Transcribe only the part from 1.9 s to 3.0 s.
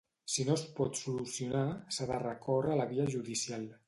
s’ha de recórrer a la